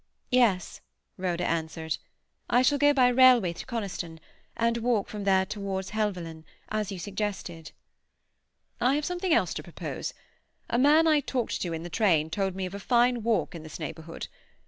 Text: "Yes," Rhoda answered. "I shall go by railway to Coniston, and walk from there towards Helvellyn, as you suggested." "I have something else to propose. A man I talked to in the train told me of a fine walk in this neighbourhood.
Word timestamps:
"Yes," 0.31 0.81
Rhoda 1.15 1.45
answered. 1.45 1.99
"I 2.49 2.63
shall 2.63 2.79
go 2.79 2.91
by 2.91 3.07
railway 3.09 3.53
to 3.53 3.67
Coniston, 3.67 4.19
and 4.57 4.77
walk 4.79 5.07
from 5.07 5.25
there 5.25 5.45
towards 5.45 5.91
Helvellyn, 5.91 6.43
as 6.69 6.91
you 6.91 6.97
suggested." 6.97 7.71
"I 8.79 8.95
have 8.95 9.05
something 9.05 9.31
else 9.31 9.53
to 9.53 9.61
propose. 9.61 10.15
A 10.71 10.79
man 10.79 11.05
I 11.05 11.19
talked 11.19 11.61
to 11.61 11.71
in 11.71 11.83
the 11.83 11.89
train 11.91 12.31
told 12.31 12.55
me 12.55 12.65
of 12.65 12.73
a 12.73 12.79
fine 12.79 13.21
walk 13.21 13.53
in 13.53 13.61
this 13.61 13.77
neighbourhood. 13.77 14.27